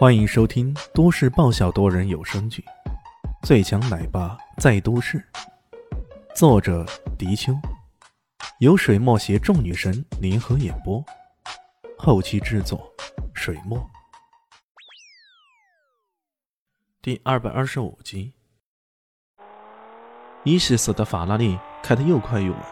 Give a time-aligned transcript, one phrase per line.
[0.00, 2.64] 欢迎收听都市爆笑多人有声剧
[3.46, 5.18] 《最强奶爸在都市》，
[6.34, 6.86] 作者：
[7.18, 7.52] 迪秋，
[8.60, 11.04] 由水墨携众女神联合演播，
[11.98, 12.90] 后期制作：
[13.34, 13.78] 水墨。
[17.02, 18.32] 第二百二十五集，
[20.44, 22.62] 伊西斯的法拉利开得又快又稳，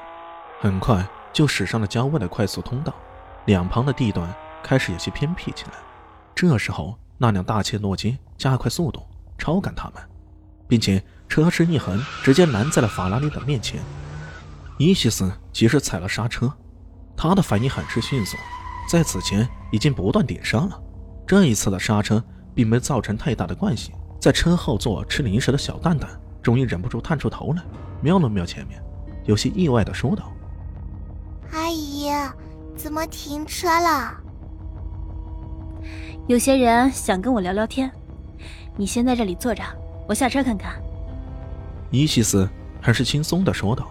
[0.61, 2.95] 很快就驶上了郊外的快速通道，
[3.45, 5.73] 两旁的地段开始有些偏僻起来。
[6.35, 6.99] 这时候。
[7.19, 9.03] 那辆大切诺基加快速度，
[9.37, 10.03] 超赶他们，
[10.67, 13.81] 并且车身一横，直接拦在了法拉利的面前。
[14.79, 16.53] 伊西斯及时踩了刹车，
[17.17, 18.37] 他的反应很是迅速，
[18.89, 20.81] 在此前已经不断点刹了。
[21.27, 22.23] 这一次的刹车
[22.55, 23.93] 并没造成太大的惯性。
[24.21, 26.09] 在车后座吃零食的小蛋蛋
[26.43, 27.63] 终于忍不住探出头来，
[28.01, 28.83] 瞄了瞄前面，
[29.25, 30.33] 有些意外的说道
[31.53, 32.11] ：“阿姨，
[32.77, 34.15] 怎么停车了？”
[36.29, 37.91] 有些人想跟我聊聊天，
[38.77, 39.63] 你先在这里坐着，
[40.07, 40.75] 我下车看看。
[41.91, 42.47] 伊西斯
[42.83, 43.89] 很是轻松的说道：“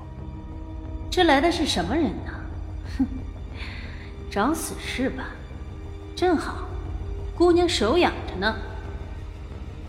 [1.09, 2.31] 这来的是什么人呢？
[2.99, 3.07] 哼，
[4.29, 5.23] 找死是吧？
[6.15, 6.67] 正好，
[7.35, 8.55] 姑娘手痒着呢。”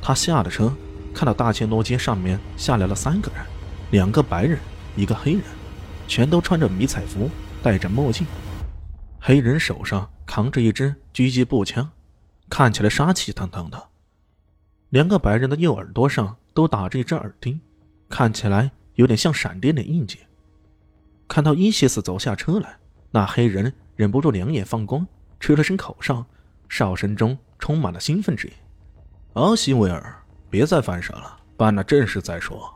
[0.01, 0.73] 他下了车，
[1.13, 3.45] 看到大千诺街上面下来了三个人，
[3.91, 4.59] 两个白人，
[4.97, 5.43] 一个黑人，
[6.07, 7.29] 全都穿着迷彩服，
[7.63, 8.27] 戴着墨镜。
[9.21, 11.87] 黑人手上扛着一支狙击步枪。
[12.51, 13.89] 看起来杀气腾腾的，
[14.91, 17.61] 两个白人的右耳朵上都打着一只耳钉，
[18.09, 20.19] 看起来有点像闪电的印记。
[21.29, 22.79] 看到伊西斯走下车来，
[23.11, 25.07] 那黑人忍不住两眼放光，
[25.39, 26.25] 吹了声口哨，
[26.69, 28.53] 哨声中充满了兴奋之意。
[29.35, 30.17] 阿西维尔，
[30.49, 32.75] 别再犯傻了，办了正事再说。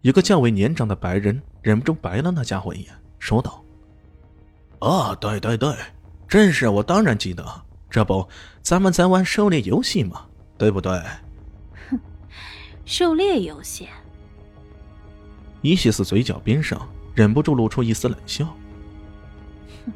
[0.00, 3.64] 一个较为年长的白人忍不住白了那家伙一眼，说道
[4.80, 5.74] ：“啊，对对对，
[6.26, 7.44] 正事我当然记得。”
[7.90, 8.28] 这不，
[8.62, 10.22] 咱们在玩狩猎游戏吗，
[10.56, 10.92] 对不对？
[11.90, 11.98] 哼，
[12.84, 13.88] 狩猎游戏。
[15.60, 18.46] 伊西斯嘴角边上忍不住露出一丝冷笑。
[19.84, 19.92] 哼，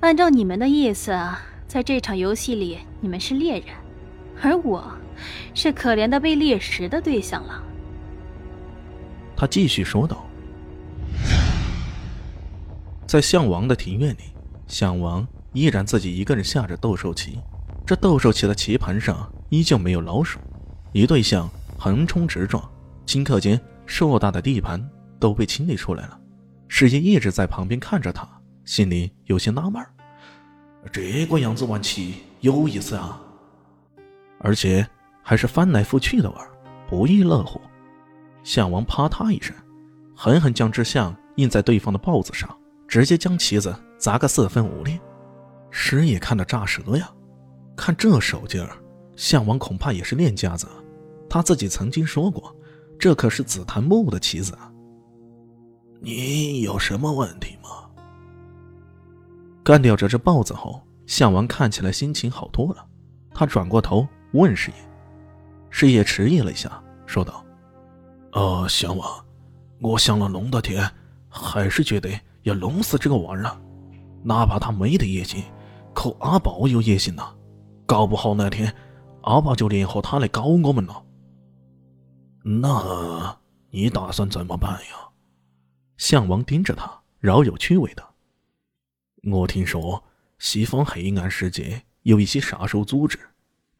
[0.00, 1.14] 按照你们的意思，
[1.66, 3.66] 在这场游戏里，你们是猎人，
[4.42, 4.90] 而我，
[5.52, 7.62] 是可怜的被猎食的对象了。
[9.36, 10.26] 他继续说道
[13.06, 14.32] ：“在项王的庭院里，
[14.66, 17.38] 项王。”依然自己一个人下着斗兽棋，
[17.86, 20.38] 这斗兽棋的棋盘上依旧没有老鼠，
[20.92, 21.48] 一对象
[21.78, 22.62] 横冲直撞，
[23.06, 24.86] 顷刻间硕大的地盘
[25.18, 26.18] 都被清理出来了。
[26.68, 28.28] 师爷一直在旁边看着他，
[28.64, 29.82] 心里有些纳闷
[30.92, 33.20] 这个样子玩棋有意思啊，
[34.40, 34.86] 而且
[35.22, 36.48] 还是翻来覆去的玩，
[36.86, 37.60] 不亦乐乎。
[38.44, 39.54] 项王啪嗒一声，
[40.14, 42.54] 狠狠将这象印在对方的豹子上，
[42.86, 44.98] 直接将棋子砸个四分五裂。
[45.70, 47.10] 师爷看得炸舌呀！
[47.76, 48.76] 看这手劲儿，
[49.14, 50.66] 项王恐怕也是练家子。
[51.30, 52.54] 他自己曾经说过，
[52.98, 54.72] 这可是紫檀木的棋子啊。
[56.00, 57.68] 你有什么问题吗？
[59.62, 62.84] 干掉这只豹子后，项王看起来心情好多了。
[63.32, 64.76] 他转过头问师爷，
[65.70, 67.44] 师爷迟疑了一下，说道
[68.32, 69.24] ：“呃，项王，
[69.80, 70.90] 我想了龙的天，
[71.28, 72.10] 还是觉得
[72.42, 73.56] 要弄死这个玩意儿，
[74.24, 75.44] 哪怕他没得野心。”
[75.98, 77.34] 可阿宝有野心呐，
[77.84, 78.72] 搞不好那天
[79.22, 81.04] 阿宝就联合他来搞我们了。
[82.44, 83.36] 那
[83.70, 85.08] 你打算怎么办呀？
[85.96, 88.14] 项王盯着他，饶有趣味的。
[89.24, 90.00] 我听说
[90.38, 93.18] 西方黑暗世界有一些杀手组织，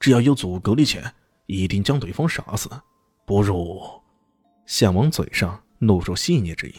[0.00, 1.14] 只要有足够的钱，
[1.46, 2.68] 一定将对方杀死。
[3.26, 3.80] 不如，
[4.66, 6.74] 项王嘴上露出戏谑之意。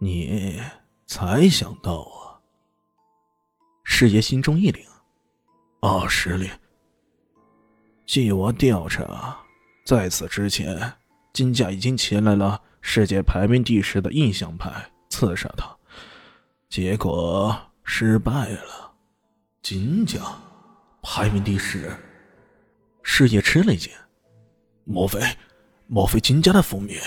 [0.00, 0.58] 你
[1.06, 2.23] 才想到啊！
[3.96, 4.84] 师爷心中一凛，
[5.78, 6.50] 啊，实力。
[8.04, 9.38] 据我调查，
[9.86, 10.92] 在此之前，
[11.32, 14.68] 金家已经请来了世界排名第十的印象派
[15.10, 15.72] 刺杀他，
[16.68, 18.92] 结果失败了。
[19.62, 20.20] 金家
[21.00, 21.96] 排名第十，
[23.04, 23.92] 师爷吃了一惊，
[24.82, 25.20] 莫非，
[25.86, 27.00] 莫非金家的覆灭？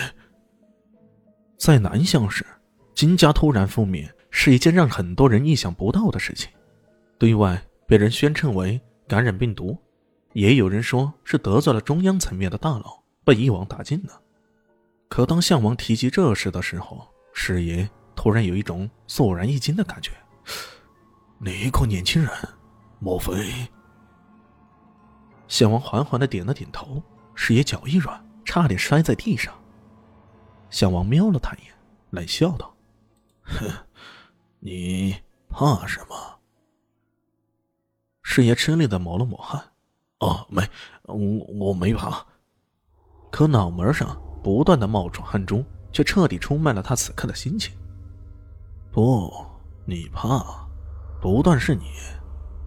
[1.58, 2.46] 在南向时，
[2.94, 6.50] 金家突然覆灭是一件让很多人意想不到的事情。
[7.18, 9.76] 对外被人宣称为感染病毒，
[10.34, 14.22] 也有人说是得罪了中央层面的大佬，被一网打尽了。
[15.08, 20.12] 可当项王提及这事的时候，师爷突然有一种肃然一惊的感觉。
[21.40, 22.30] 你一个年轻人，
[23.00, 23.68] 莫非？
[25.48, 27.02] 项王缓缓的点了点头，
[27.34, 29.52] 师爷脚一软，差点摔在地上。
[30.70, 31.74] 项王瞄了他一眼，
[32.10, 32.76] 冷笑道
[33.42, 33.66] ：“哼，
[34.60, 35.16] 你
[35.48, 36.37] 怕什么？”
[38.30, 39.58] 师爷吃力的抹了抹汗。
[40.18, 40.62] 哦，没，
[41.04, 41.16] 我
[41.58, 42.22] 我没怕。
[43.30, 47.74] 可脑门上不断的冒出汗珠，却彻底出卖了他此刻的心情。
[48.92, 49.32] 不，
[49.86, 50.44] 你怕，
[51.22, 51.86] 不但是你，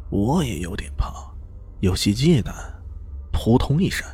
[0.09, 1.13] 我也有点怕，
[1.79, 2.51] 有些忌惮。
[3.31, 4.07] 扑通一声，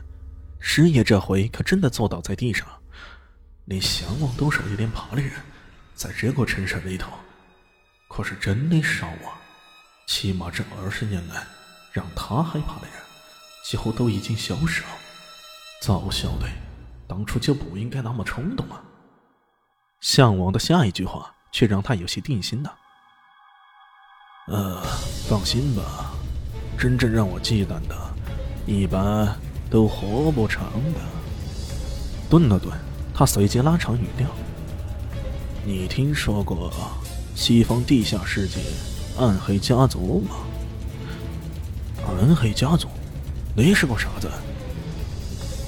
[0.59, 2.67] 师爷这回可真的坐倒在地上，
[3.65, 5.31] 连降王都少一点怕的人，
[5.95, 7.09] 在这个城市里头，
[8.09, 9.39] 可是真的少啊。
[10.07, 11.45] 起码这二十年来，
[11.91, 12.95] 让他害怕的人。
[13.63, 14.87] 几乎都已经消失了。
[15.81, 16.47] 早晓得，
[17.05, 18.81] 当初就不应该那么冲动啊！
[19.99, 22.73] 项王的下一句话却让他有些定心了。
[24.47, 24.81] 呃，
[25.27, 26.13] 放心吧，
[26.79, 27.95] 真正让我忌惮的，
[28.65, 29.37] 一般
[29.69, 31.01] 都活不长的。
[32.29, 32.71] 顿了顿，
[33.13, 34.25] 他随即拉长语调
[35.65, 36.71] ：“你听说过
[37.35, 38.61] 西方地下世界
[39.19, 40.35] 暗黑家族吗？
[42.07, 42.87] 暗黑家族？”
[43.57, 44.29] 你是个傻子？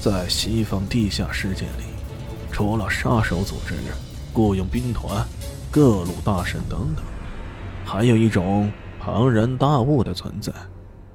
[0.00, 1.84] 在西方地下世界里，
[2.52, 3.74] 除了杀手组织、
[4.32, 5.26] 雇佣兵团、
[5.68, 7.04] 各路大神等等，
[7.84, 8.70] 还有一种
[9.00, 10.52] 庞然大物的存在，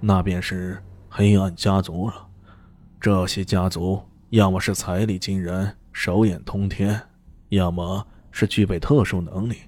[0.01, 2.27] 那便是黑暗家族了。
[2.99, 7.01] 这些家族要么是财力惊人、手眼通天，
[7.47, 9.59] 要么是具备特殊能力，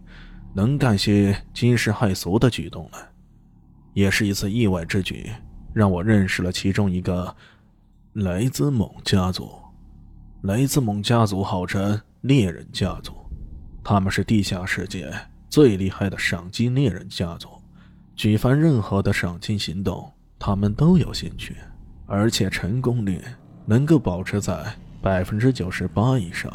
[0.57, 2.97] 能干些惊世骇俗的举动呢。
[3.93, 5.31] 也是一次意外之举。
[5.71, 7.35] 让我认识了其中一个
[8.13, 9.51] 雷兹蒙家族。
[10.41, 13.13] 雷兹蒙家族号称猎人家族，
[13.83, 15.13] 他们是地下世界
[15.47, 17.49] 最厉害的赏金猎人家族。
[18.15, 21.55] 举凡任何的赏金行动，他们都有兴趣，
[22.07, 23.21] 而且成功率
[23.63, 24.65] 能够保持在
[25.03, 26.51] 百分之九十八以上。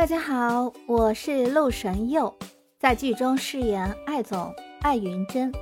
[0.00, 2.34] 大家好，我是陆神佑。
[2.78, 4.50] 在剧中饰演艾总
[4.80, 5.52] 艾云珍，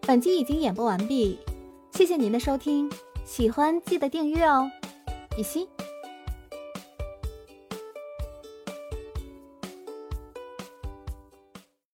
[0.00, 1.38] 本集已经演播完毕，
[1.92, 2.90] 谢谢您的收听，
[3.24, 4.68] 喜欢记得订阅哦，
[5.30, 5.68] 比心。